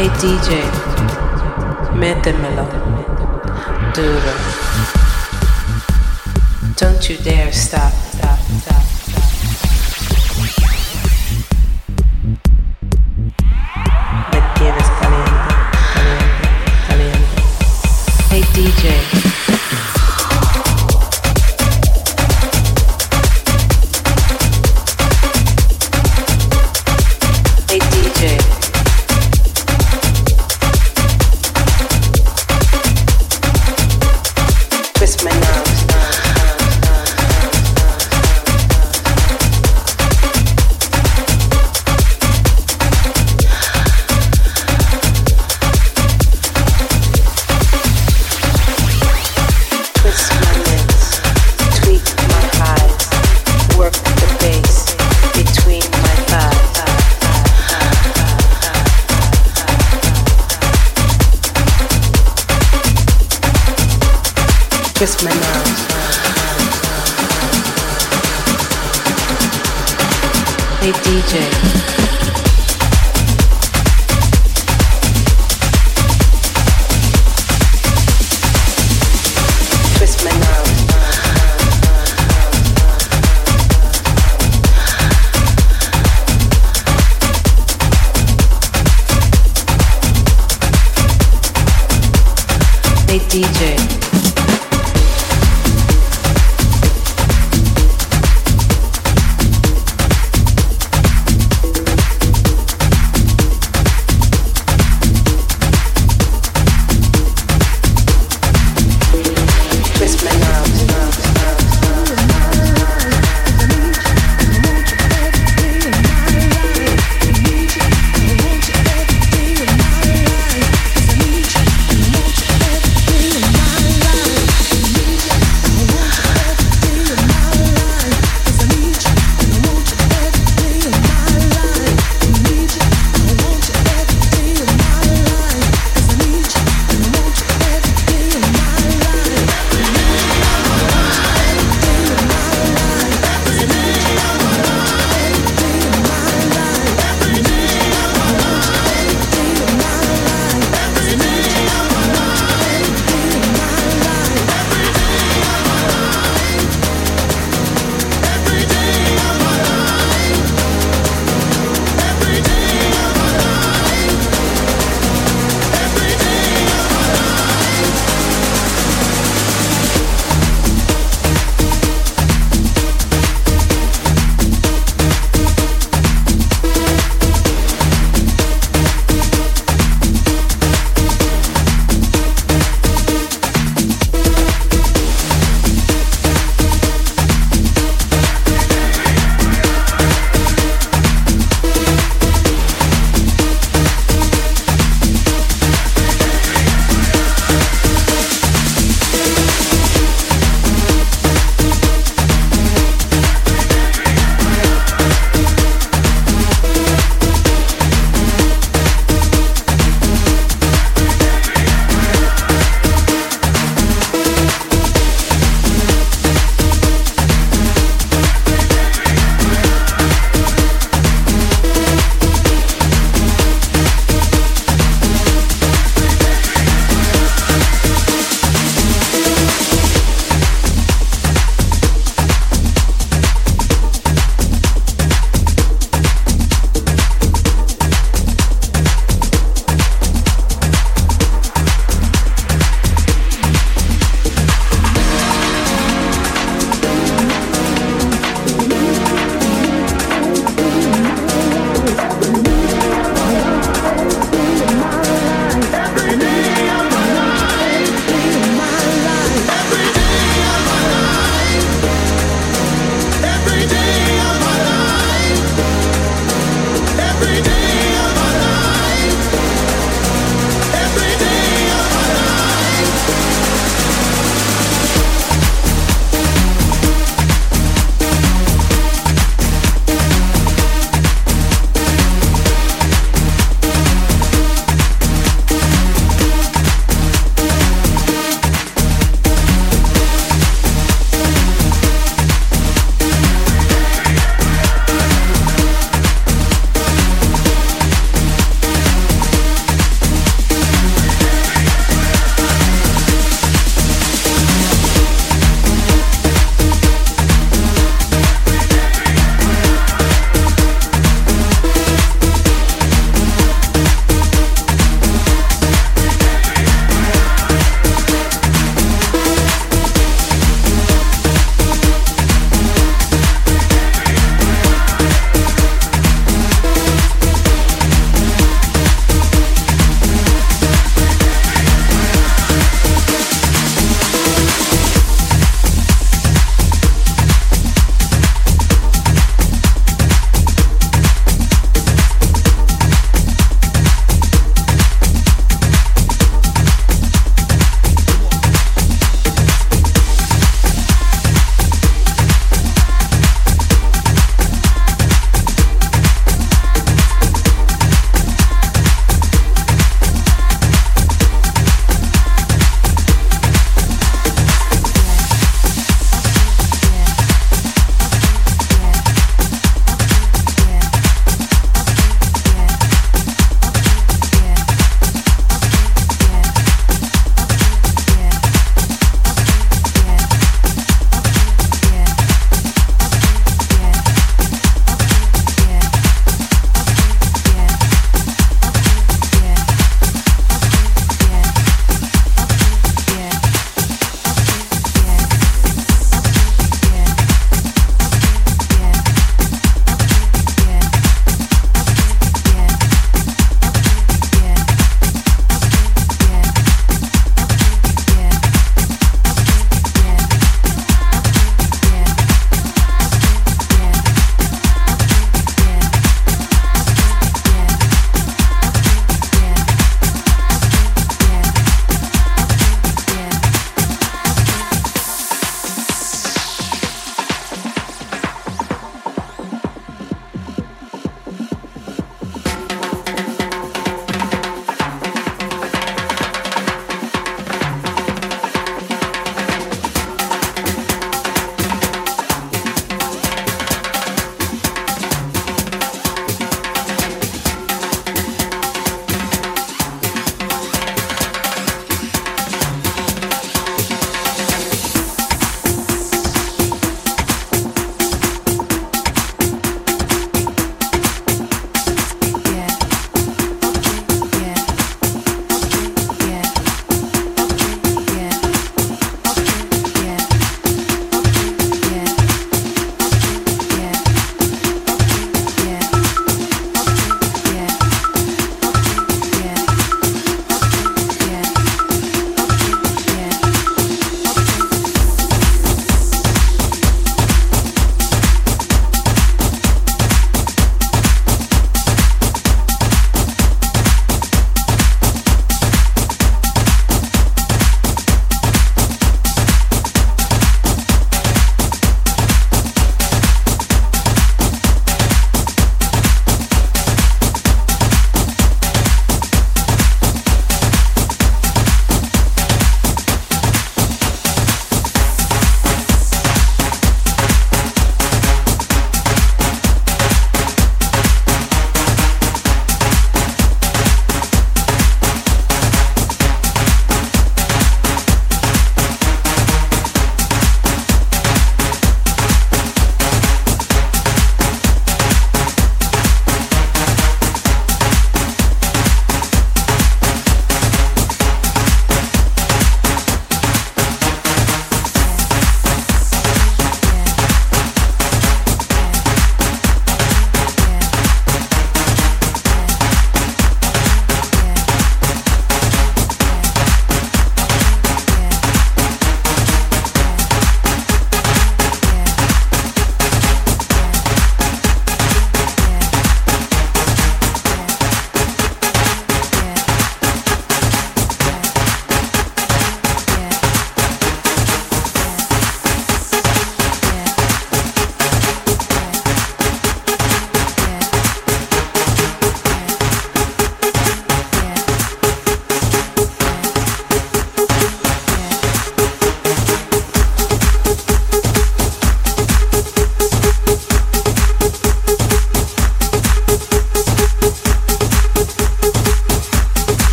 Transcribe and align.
Hey 0.00 0.08
DJ. 0.16 0.62
Métemelo. 1.94 2.64
Duro. 3.92 4.32
Don't 6.74 7.06
you 7.10 7.18
dare 7.18 7.52
stop, 7.52 7.92
stop, 7.92 8.38
stop. 8.38 8.99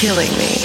killing 0.00 0.32
me. 0.38 0.59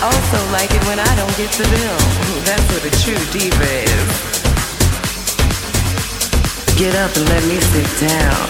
Also 0.00 0.38
like 0.52 0.70
it 0.72 0.84
when 0.86 1.00
I 1.00 1.14
don't 1.16 1.36
get 1.36 1.50
the 1.52 1.64
bill. 1.64 1.98
That's 2.44 2.62
what 2.72 2.84
a 2.86 2.90
true 3.02 3.18
diva 3.32 3.68
is. 3.82 4.38
Get 6.78 6.94
up 6.94 7.10
and 7.16 7.28
let 7.28 7.44
me 7.48 7.58
sit 7.58 8.08
down. 8.08 8.48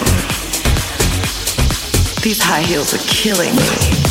These 2.21 2.39
high 2.39 2.61
heels 2.61 2.93
are 2.93 3.03
killing 3.07 3.55
me. 3.55 4.08